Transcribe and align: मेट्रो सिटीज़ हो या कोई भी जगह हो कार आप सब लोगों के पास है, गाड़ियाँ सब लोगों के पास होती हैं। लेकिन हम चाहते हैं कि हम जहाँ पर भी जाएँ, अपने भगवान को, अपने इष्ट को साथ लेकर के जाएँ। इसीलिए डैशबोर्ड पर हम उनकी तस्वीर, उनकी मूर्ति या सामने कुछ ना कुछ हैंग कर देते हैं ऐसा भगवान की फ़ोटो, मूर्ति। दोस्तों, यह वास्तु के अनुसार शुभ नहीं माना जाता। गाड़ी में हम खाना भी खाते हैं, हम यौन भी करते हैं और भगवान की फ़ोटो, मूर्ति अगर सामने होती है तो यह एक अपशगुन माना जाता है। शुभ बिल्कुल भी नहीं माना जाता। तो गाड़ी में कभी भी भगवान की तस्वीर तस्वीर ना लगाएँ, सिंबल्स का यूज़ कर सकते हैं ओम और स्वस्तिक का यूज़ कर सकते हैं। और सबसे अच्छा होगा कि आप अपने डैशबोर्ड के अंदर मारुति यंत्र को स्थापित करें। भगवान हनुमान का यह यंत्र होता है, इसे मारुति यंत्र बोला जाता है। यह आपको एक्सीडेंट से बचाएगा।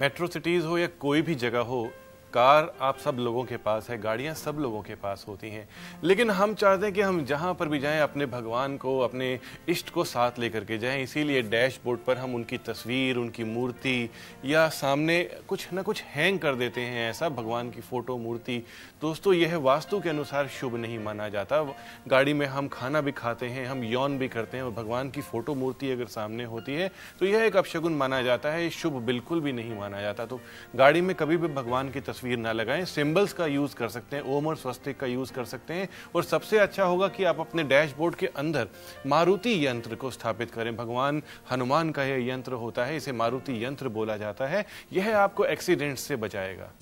मेट्रो 0.00 0.26
सिटीज़ 0.26 0.64
हो 0.66 0.78
या 0.78 0.86
कोई 1.00 1.22
भी 1.22 1.34
जगह 1.42 1.58
हो 1.68 1.88
कार 2.32 2.72
आप 2.80 2.98
सब 2.98 3.16
लोगों 3.18 3.42
के 3.44 3.56
पास 3.56 3.88
है, 3.90 3.98
गाड़ियाँ 4.00 4.34
सब 4.34 4.56
लोगों 4.58 4.80
के 4.82 4.94
पास 4.94 5.24
होती 5.28 5.50
हैं। 5.50 5.68
लेकिन 6.04 6.30
हम 6.30 6.54
चाहते 6.54 6.86
हैं 6.86 6.94
कि 6.94 7.00
हम 7.00 7.24
जहाँ 7.24 7.52
पर 7.54 7.68
भी 7.68 7.78
जाएँ, 7.78 8.00
अपने 8.00 8.26
भगवान 8.26 8.76
को, 8.76 8.98
अपने 9.00 9.38
इष्ट 9.68 9.90
को 9.90 10.04
साथ 10.04 10.38
लेकर 10.38 10.64
के 10.64 10.78
जाएँ। 10.78 11.02
इसीलिए 11.02 11.42
डैशबोर्ड 11.42 12.00
पर 12.00 12.16
हम 12.16 12.34
उनकी 12.34 12.58
तस्वीर, 12.58 13.16
उनकी 13.16 13.44
मूर्ति 13.44 14.10
या 14.44 14.68
सामने 14.68 15.22
कुछ 15.48 15.72
ना 15.72 15.82
कुछ 15.82 16.02
हैंग 16.04 16.38
कर 16.38 16.54
देते 16.54 16.80
हैं 16.80 17.08
ऐसा 17.10 17.28
भगवान 17.28 17.70
की 17.70 17.80
फ़ोटो, 17.80 18.16
मूर्ति। 18.18 18.62
दोस्तों, 19.00 19.32
यह 19.34 19.56
वास्तु 19.58 20.00
के 20.00 20.08
अनुसार 20.08 20.48
शुभ 20.50 20.76
नहीं 20.76 20.98
माना 20.98 21.28
जाता। 21.28 21.62
गाड़ी 22.08 22.32
में 22.32 22.46
हम 22.46 22.68
खाना 22.68 23.00
भी 23.00 23.12
खाते 23.12 23.46
हैं, 23.46 23.66
हम 23.66 23.84
यौन 23.84 24.18
भी 24.18 24.28
करते 24.28 24.56
हैं 24.56 24.64
और 24.64 24.70
भगवान 24.72 25.10
की 25.10 25.20
फ़ोटो, 25.22 25.54
मूर्ति 25.54 25.90
अगर 25.90 26.06
सामने 26.08 26.44
होती 26.46 26.74
है 26.74 26.90
तो 27.20 27.26
यह 27.26 27.44
एक 27.44 27.56
अपशगुन 27.56 27.94
माना 27.94 28.22
जाता 28.22 28.50
है। 28.50 28.68
शुभ 28.72 28.92
बिल्कुल 29.02 29.40
भी 29.40 29.52
नहीं 29.52 29.78
माना 29.78 30.00
जाता। 30.00 30.26
तो 30.26 30.40
गाड़ी 30.76 31.00
में 31.00 31.14
कभी 31.16 31.36
भी 31.36 31.48
भगवान 31.48 31.90
की 31.90 32.00
तस्वीर 32.00 32.24
तस्वीर 32.26 32.38
ना 32.38 32.52
लगाएँ, 32.52 32.84
सिंबल्स 32.84 33.32
का 33.32 33.46
यूज़ 33.46 33.74
कर 33.76 33.88
सकते 33.88 34.16
हैं 34.16 34.22
ओम 34.26 34.46
और 34.46 34.56
स्वस्तिक 34.56 34.98
का 34.98 35.06
यूज़ 35.06 35.32
कर 35.32 35.44
सकते 35.44 35.74
हैं। 35.74 35.88
और 36.14 36.24
सबसे 36.24 36.58
अच्छा 36.58 36.84
होगा 36.84 37.08
कि 37.08 37.24
आप 37.24 37.40
अपने 37.40 37.62
डैशबोर्ड 37.62 38.14
के 38.14 38.26
अंदर 38.26 38.68
मारुति 39.06 39.66
यंत्र 39.66 39.94
को 39.94 40.10
स्थापित 40.10 40.50
करें। 40.50 40.76
भगवान 40.76 41.22
हनुमान 41.50 41.90
का 41.90 42.04
यह 42.04 42.32
यंत्र 42.32 42.52
होता 42.52 42.84
है, 42.84 42.96
इसे 42.96 43.12
मारुति 43.12 43.64
यंत्र 43.64 43.88
बोला 43.88 44.16
जाता 44.16 44.46
है। 44.46 44.66
यह 44.92 45.16
आपको 45.18 45.44
एक्सीडेंट 45.44 45.98
से 45.98 46.16
बचाएगा। 46.16 46.72